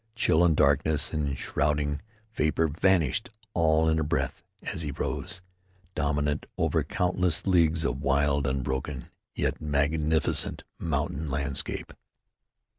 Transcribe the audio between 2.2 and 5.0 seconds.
vapor vanished all in a breath as he